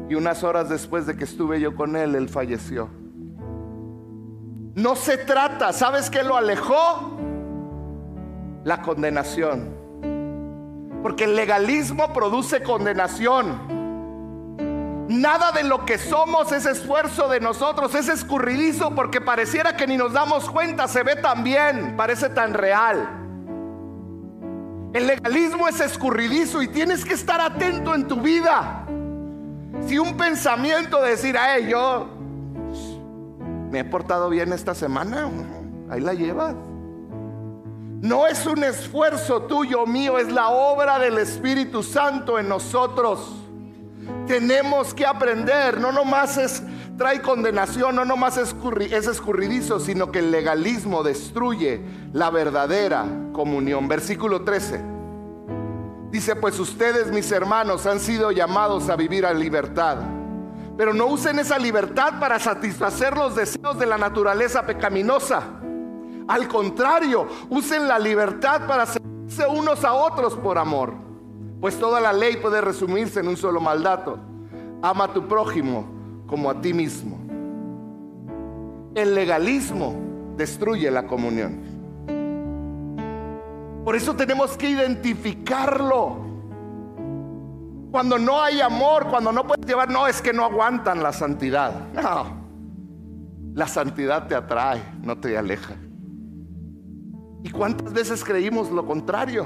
[0.08, 2.89] Y unas horas después de que estuve yo con él, él falleció.
[4.76, 7.18] No se trata, ¿sabes qué lo alejó?
[8.63, 9.75] La condenación.
[11.06, 13.60] Porque el legalismo produce condenación.
[15.08, 19.98] Nada de lo que somos es esfuerzo de nosotros, es escurridizo porque pareciera que ni
[19.98, 23.08] nos damos cuenta, se ve tan bien, parece tan real.
[24.96, 28.88] El legalismo es escurridizo y tienes que estar atento en tu vida.
[29.86, 32.08] Si un pensamiento de decir, ay, yo
[33.70, 35.30] me he portado bien esta semana,
[35.88, 36.56] ahí la llevas.
[38.06, 43.36] No es un esfuerzo tuyo mío, es la obra del Espíritu Santo en nosotros.
[44.28, 46.62] Tenemos que aprender, no nomás es
[47.00, 48.56] trae condenación, no nomás es,
[48.91, 51.82] es escurridizo, sino que el legalismo destruye
[52.13, 53.88] la verdadera comunión.
[53.88, 54.82] Versículo 13.
[56.12, 59.98] Dice, pues ustedes, mis hermanos, han sido llamados a vivir a libertad.
[60.78, 65.64] Pero no usen esa libertad para satisfacer los deseos de la naturaleza pecaminosa
[66.28, 70.94] al contrario, usen la libertad para servirse unos a otros por amor.
[71.62, 74.18] Pues toda la ley puede resumirse en un solo mandato.
[74.82, 75.86] Ama a tu prójimo
[76.28, 77.20] como a ti mismo.
[78.96, 79.96] El legalismo
[80.36, 81.62] destruye la comunión.
[83.84, 86.26] Por eso tenemos que identificarlo.
[87.92, 91.72] Cuando no hay amor, cuando no puedes llevar, no es que no aguantan la santidad.
[91.94, 92.45] No.
[93.54, 95.76] La santidad te atrae, no te aleja.
[97.46, 99.46] ¿Y cuántas veces creímos lo contrario?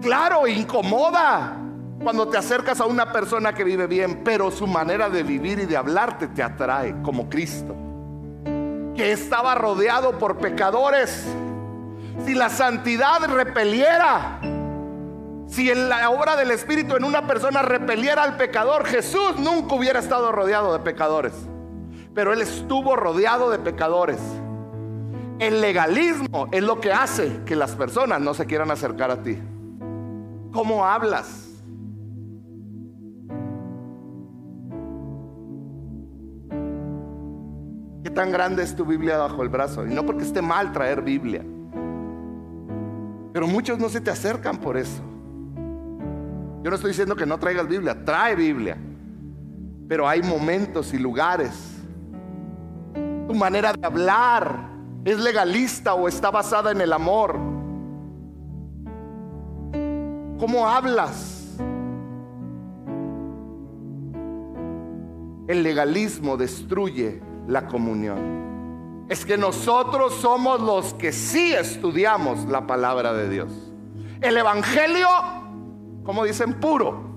[0.00, 1.58] Claro, incomoda
[2.02, 5.66] cuando te acercas a una persona que vive bien, pero su manera de vivir y
[5.66, 7.76] de hablarte te atrae como Cristo,
[8.96, 11.26] que estaba rodeado por pecadores.
[12.24, 14.40] Si la santidad repeliera,
[15.46, 19.98] si en la obra del Espíritu en una persona repeliera al pecador, Jesús nunca hubiera
[19.98, 21.34] estado rodeado de pecadores,
[22.14, 24.18] pero él estuvo rodeado de pecadores.
[25.38, 29.36] El legalismo es lo que hace que las personas no se quieran acercar a ti.
[30.52, 31.50] ¿Cómo hablas?
[38.04, 39.84] ¿Qué tan grande es tu Biblia bajo el brazo?
[39.84, 41.44] Y no porque esté mal traer Biblia.
[43.32, 45.02] Pero muchos no se te acercan por eso.
[46.62, 48.76] Yo no estoy diciendo que no traigas Biblia, trae Biblia.
[49.88, 51.82] Pero hay momentos y lugares.
[53.26, 54.73] Tu manera de hablar
[55.04, 57.38] es legalista o está basada en el amor.
[60.38, 61.56] ¿Cómo hablas?
[65.46, 69.04] El legalismo destruye la comunión.
[69.08, 73.52] Es que nosotros somos los que sí estudiamos la palabra de Dios.
[74.22, 75.08] El Evangelio,
[76.02, 77.12] como dicen, puro.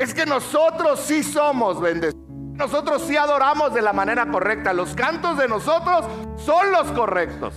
[0.00, 2.19] Es que nosotros sí somos bendecidos.
[2.60, 4.74] Nosotros sí adoramos de la manera correcta.
[4.74, 6.04] Los cantos de nosotros
[6.36, 7.54] son los correctos.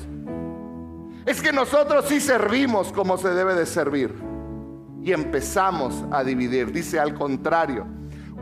[1.26, 4.16] Es que nosotros sí servimos como se debe de servir.
[5.04, 6.72] Y empezamos a dividir.
[6.72, 7.86] Dice al contrario,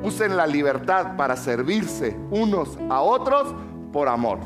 [0.03, 3.55] usen la libertad para servirse unos a otros
[3.91, 4.37] por amor.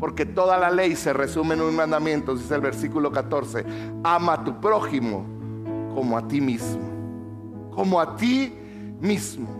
[0.00, 3.66] Porque toda la ley se resume en un mandamiento, dice el versículo 14.
[4.02, 5.26] Ama a tu prójimo
[5.94, 7.70] como a ti mismo.
[7.74, 8.50] Como a ti
[8.98, 9.57] mismo.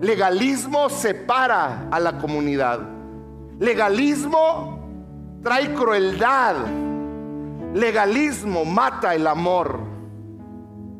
[0.00, 2.80] Legalismo separa a la comunidad.
[3.58, 4.78] Legalismo
[5.42, 6.56] trae crueldad.
[7.72, 9.80] Legalismo mata el amor.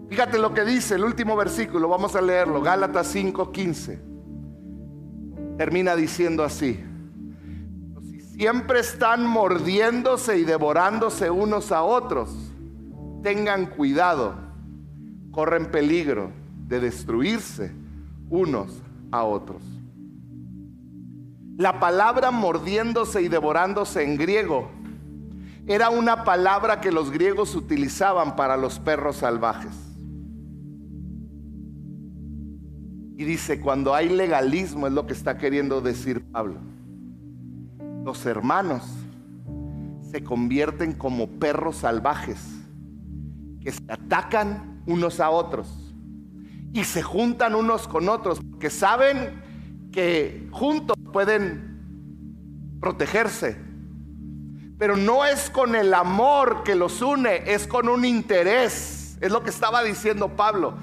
[0.09, 3.99] Fíjate lo que dice el último versículo, vamos a leerlo, Gálatas 5:15.
[5.59, 6.83] Termina diciendo así.
[8.03, 12.31] Si siempre están mordiéndose y devorándose unos a otros,
[13.23, 14.37] tengan cuidado,
[15.33, 16.31] corren peligro
[16.67, 17.73] de destruirse
[18.31, 19.63] unos a otros.
[21.57, 24.71] La palabra mordiéndose y devorándose en griego
[25.67, 29.73] era una palabra que los griegos utilizaban para los perros salvajes.
[33.17, 36.61] Y dice, cuando hay legalismo es lo que está queriendo decir Pablo.
[38.05, 38.83] Los hermanos
[40.11, 42.39] se convierten como perros salvajes
[43.61, 45.86] que se atacan unos a otros
[46.77, 49.43] y se juntan unos con otros porque saben
[49.91, 53.57] que juntos pueden protegerse.
[54.77, 59.17] Pero no es con el amor que los une, es con un interés.
[59.23, 60.75] Es lo que estaba diciendo Pablo.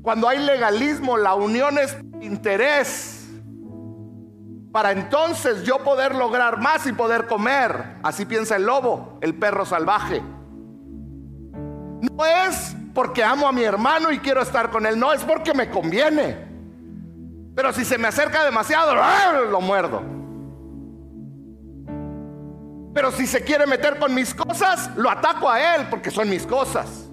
[0.00, 3.26] Cuando hay legalismo, la unión es interés.
[4.70, 7.96] Para entonces yo poder lograr más y poder comer.
[8.04, 10.22] Así piensa el lobo, el perro salvaje.
[12.00, 14.98] No es porque amo a mi hermano y quiero estar con él.
[14.98, 16.34] No, es porque me conviene.
[17.54, 18.94] Pero si se me acerca demasiado,
[19.50, 20.00] lo muerdo.
[22.94, 26.46] Pero si se quiere meter con mis cosas, lo ataco a él porque son mis
[26.46, 27.10] cosas.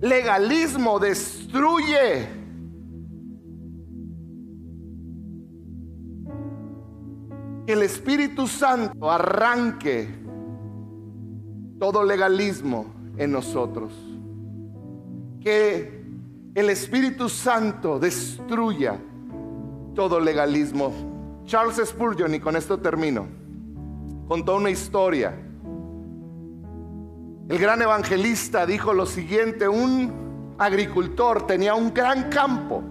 [0.00, 2.28] Legalismo destruye.
[7.66, 10.08] Que el Espíritu Santo arranque
[11.80, 12.86] todo legalismo
[13.16, 14.11] en nosotros
[15.42, 16.02] que
[16.54, 18.98] el Espíritu Santo destruya
[19.94, 20.92] todo legalismo.
[21.46, 23.26] Charles Spurgeon, y con esto termino,
[24.28, 25.34] contó una historia.
[27.48, 32.82] El gran evangelista dijo lo siguiente, un agricultor tenía un gran campo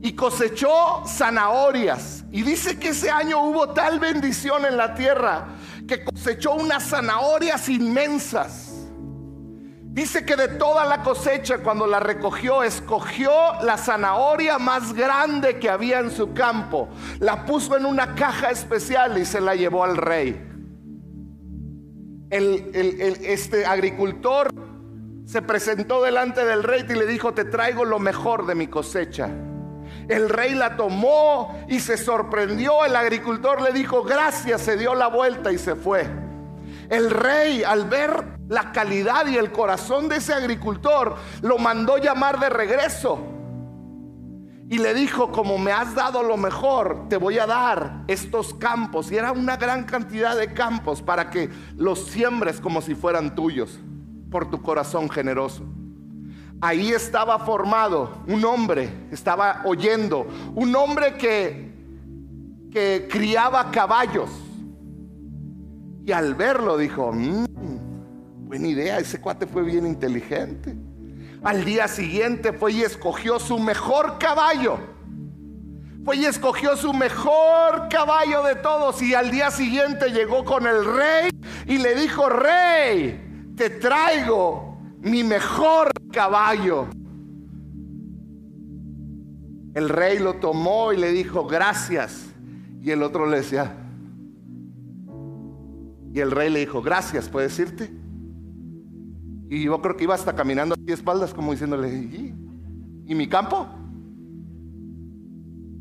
[0.00, 2.24] y cosechó zanahorias.
[2.32, 5.48] Y dice que ese año hubo tal bendición en la tierra
[5.86, 8.71] que cosechó unas zanahorias inmensas.
[9.92, 13.30] Dice que de toda la cosecha, cuando la recogió, escogió
[13.62, 16.88] la zanahoria más grande que había en su campo,
[17.18, 20.48] la puso en una caja especial y se la llevó al rey.
[22.30, 24.48] este agricultor
[25.26, 29.28] se presentó delante del rey y le dijo, te traigo lo mejor de mi cosecha.
[30.08, 32.86] El rey la tomó y se sorprendió.
[32.86, 36.06] El agricultor le dijo, gracias, se dio la vuelta y se fue.
[36.88, 42.38] El rey, al ver la calidad y el corazón de ese agricultor, lo mandó llamar
[42.38, 43.18] de regreso.
[44.68, 49.10] Y le dijo, como me has dado lo mejor, te voy a dar estos campos.
[49.10, 51.48] Y era una gran cantidad de campos para que
[51.78, 53.80] los siembres como si fueran tuyos,
[54.30, 55.64] por tu corazón generoso.
[56.60, 61.72] Ahí estaba formado un hombre, estaba oyendo, un hombre que,
[62.70, 64.28] que criaba caballos
[66.04, 67.46] y al verlo dijo, mm,
[68.52, 70.76] buena idea, ese cuate fue bien inteligente.
[71.42, 74.78] Al día siguiente fue y escogió su mejor caballo.
[76.04, 80.84] Fue y escogió su mejor caballo de todos y al día siguiente llegó con el
[80.84, 81.30] rey
[81.66, 86.88] y le dijo, rey, te traigo mi mejor caballo.
[89.72, 92.26] El rey lo tomó y le dijo, gracias
[92.82, 93.74] Y el otro le decía,
[96.12, 98.01] y el rey le dijo, gracias, ¿puedes irte?
[99.52, 102.34] Y yo creo que iba hasta caminando a espaldas como diciéndole, ¿y,
[103.06, 103.68] ¿y mi campo?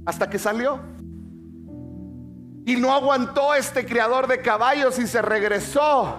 [0.05, 0.78] Hasta que salió.
[2.65, 6.17] Y no aguantó este criador de caballos y se regresó.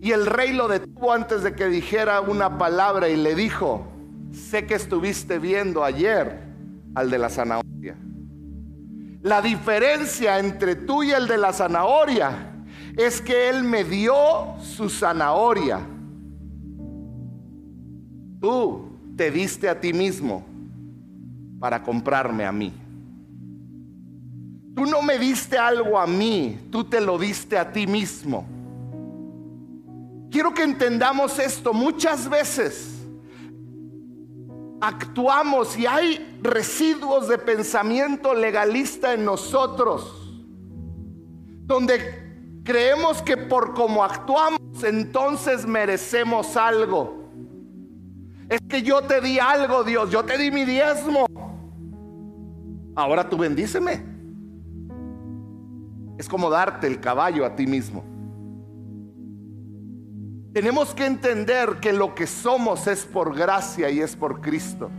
[0.00, 3.86] Y el rey lo detuvo antes de que dijera una palabra y le dijo,
[4.32, 6.42] sé que estuviste viendo ayer
[6.94, 7.98] al de la zanahoria.
[9.20, 12.64] La diferencia entre tú y el de la zanahoria
[12.96, 14.14] es que Él me dio
[14.62, 15.80] su zanahoria.
[18.40, 20.44] Tú te diste a ti mismo
[21.58, 22.72] para comprarme a mí.
[24.74, 28.46] Tú no me diste algo a mí, tú te lo diste a ti mismo.
[30.30, 31.72] Quiero que entendamos esto.
[31.72, 32.94] Muchas veces
[34.80, 40.38] actuamos y hay residuos de pensamiento legalista en nosotros,
[41.64, 47.17] donde creemos que por cómo actuamos entonces merecemos algo.
[48.48, 51.26] Es que yo te di algo, Dios, yo te di mi diezmo.
[52.94, 54.02] Ahora tú bendíceme.
[56.16, 58.04] Es como darte el caballo a ti mismo.
[60.52, 64.90] Tenemos que entender que lo que somos es por gracia y es por Cristo.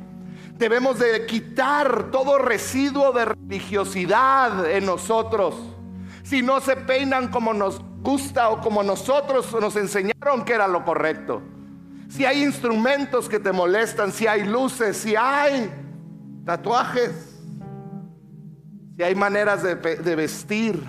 [0.57, 5.55] Debemos de quitar todo residuo de religiosidad en nosotros.
[6.23, 10.85] Si no se peinan como nos gusta o como nosotros nos enseñaron que era lo
[10.85, 11.41] correcto.
[12.09, 15.69] Si hay instrumentos que te molestan, si hay luces, si hay
[16.43, 17.39] tatuajes,
[18.97, 19.75] si hay maneras de,
[20.15, 20.81] vestir.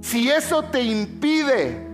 [0.00, 1.86] Si eso te impide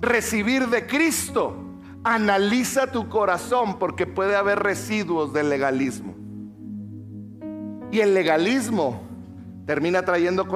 [0.00, 1.56] recibir de Cristo,
[2.04, 6.14] analiza tu corazón porque puede haber residuos del legalismo.
[7.90, 9.02] Y el legalismo
[9.66, 10.46] termina trayendo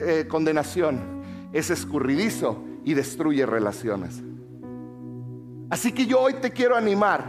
[0.00, 4.22] eh, condenación, es escurridizo y destruye relaciones.
[5.70, 7.24] Así que yo hoy te quiero animar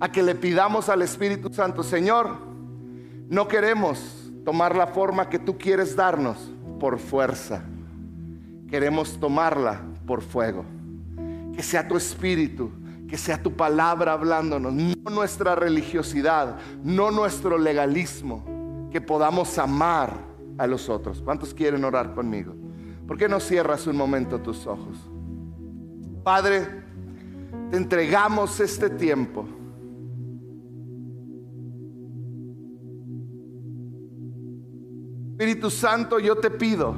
[0.00, 2.38] a que le pidamos al Espíritu Santo, Señor,
[3.28, 7.64] no queremos tomar la forma que tú quieres darnos por fuerza
[8.72, 10.64] queremos tomarla por fuego.
[11.54, 12.70] Que sea tu espíritu,
[13.06, 20.14] que sea tu palabra hablándonos, no nuestra religiosidad, no nuestro legalismo, que podamos amar
[20.56, 21.20] a los otros.
[21.20, 22.54] ¿Cuántos quieren orar conmigo?
[23.12, 24.96] ¿Por qué no cierras un momento tus ojos?
[26.24, 26.66] Padre,
[27.70, 29.46] te entregamos este tiempo.
[35.32, 36.94] Espíritu Santo, yo te pido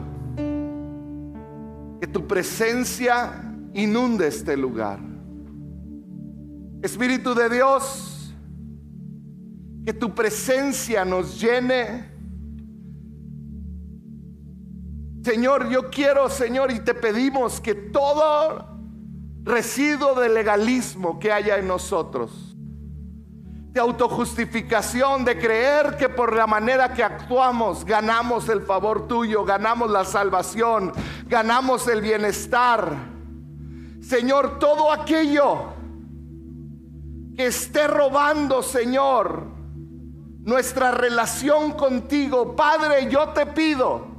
[2.01, 5.01] que tu presencia inunde este lugar.
[6.81, 8.33] Espíritu de Dios,
[9.85, 12.14] que tu presencia nos llene.
[15.25, 18.69] Señor, yo quiero, Señor, y te pedimos que todo
[19.43, 22.55] residuo de legalismo que haya en nosotros,
[23.73, 29.91] de autojustificación, de creer que por la manera que actuamos ganamos el favor tuyo, ganamos
[29.91, 30.93] la salvación,
[31.27, 32.95] ganamos el bienestar.
[34.03, 35.73] Señor, todo aquello
[37.35, 39.43] que esté robando, Señor,
[40.43, 44.14] nuestra relación contigo, Padre, yo te pido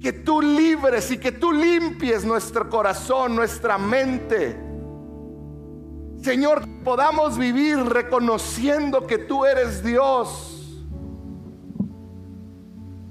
[0.00, 4.68] que tú libres y que tú limpies nuestro corazón, nuestra mente
[6.22, 10.76] Señor, podamos vivir reconociendo que tú eres Dios.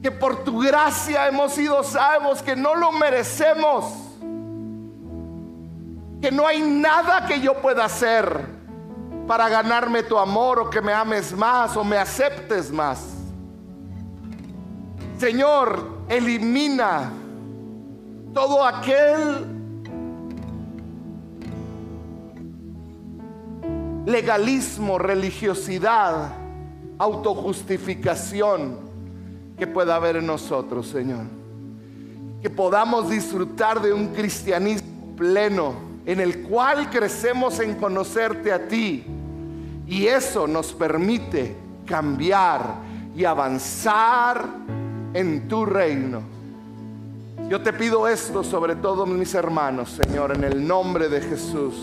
[0.01, 3.85] Que por tu gracia hemos sido salvos, que no lo merecemos.
[6.21, 8.45] Que no hay nada que yo pueda hacer
[9.25, 13.03] para ganarme tu amor o que me ames más o me aceptes más.
[15.17, 17.12] Señor, elimina
[18.34, 19.58] todo aquel
[24.05, 26.34] legalismo, religiosidad,
[26.97, 28.78] autojustificación
[29.58, 31.26] que pueda haber en nosotros, Señor.
[32.41, 35.74] Que podamos disfrutar de un cristianismo pleno
[36.05, 39.03] en el cual crecemos en conocerte a ti.
[39.86, 41.55] Y eso nos permite
[41.86, 42.76] cambiar
[43.16, 44.45] y avanzar
[45.18, 46.22] en tu reino.
[47.49, 51.74] Yo te pido esto sobre todos mis hermanos, Señor, en el nombre de Jesús.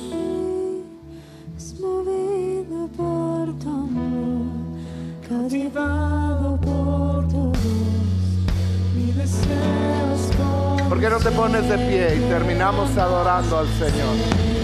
[10.89, 14.64] por qué no te pones de pie y terminamos adorando al Señor?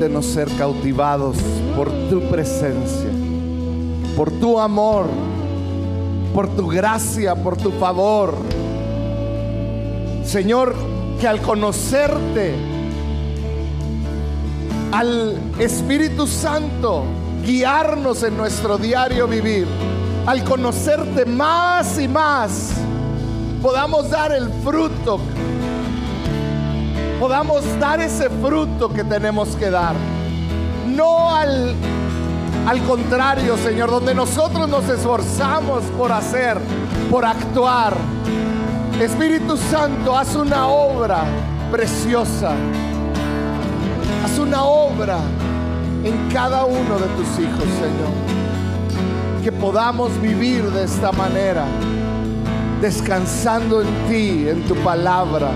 [0.00, 1.36] Permítenos ser cautivados
[1.76, 3.10] por tu presencia,
[4.16, 5.04] por tu amor,
[6.34, 8.34] por tu gracia, por tu favor.
[10.24, 10.74] Señor,
[11.20, 12.54] que al conocerte,
[14.90, 17.04] al Espíritu Santo
[17.44, 19.66] guiarnos en nuestro diario vivir,
[20.24, 22.70] al conocerte más y más,
[23.60, 25.20] podamos dar el fruto
[27.20, 29.94] podamos dar ese fruto que tenemos que dar.
[30.86, 31.74] No al,
[32.66, 36.56] al contrario, Señor, donde nosotros nos esforzamos por hacer,
[37.10, 37.94] por actuar.
[38.98, 41.24] Espíritu Santo, haz una obra
[41.70, 42.52] preciosa.
[44.24, 45.18] Haz una obra
[46.02, 49.42] en cada uno de tus hijos, Señor.
[49.44, 51.66] Que podamos vivir de esta manera,
[52.80, 55.50] descansando en ti, en tu palabra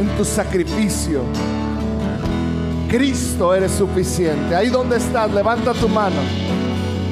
[0.00, 1.22] en tu sacrificio.
[2.88, 4.56] Cristo eres suficiente.
[4.56, 6.20] Ahí donde estás, levanta tu mano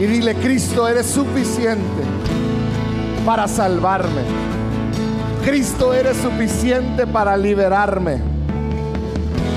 [0.00, 2.02] y dile, Cristo eres suficiente
[3.24, 4.22] para salvarme.
[5.44, 8.20] Cristo eres suficiente para liberarme.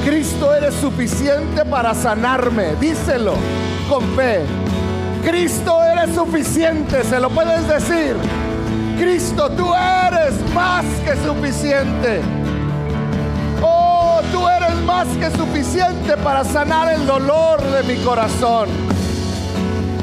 [0.06, 2.76] Cristo eres suficiente para sanarme.
[2.80, 3.34] Díselo
[3.90, 4.42] con fe.
[5.24, 7.04] Cristo eres suficiente.
[7.04, 8.16] Se lo puedes decir.
[9.00, 12.41] Cristo, tú eres más que suficiente
[14.86, 18.70] más que suficiente para sanar el dolor de mi corazón.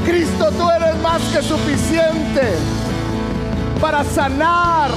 [0.04, 2.54] Cristo, tú eres más que suficiente
[3.80, 4.90] para sanar,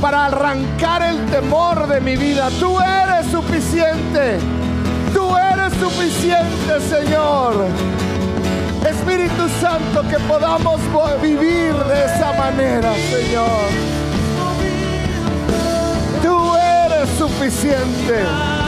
[0.00, 2.48] para arrancar el temor de mi vida.
[2.60, 4.38] Tú eres suficiente.
[5.12, 7.66] Tú eres suficiente, Señor.
[8.86, 10.80] Espíritu Santo, que podamos
[11.22, 13.94] vivir de esa manera, Señor.
[16.22, 18.24] Tú eres suficiente, Dios.
[18.24, 18.63] ¿Por qué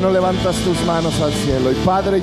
[0.00, 1.72] no levantas tus manos al cielo?
[1.72, 2.16] Y Padre,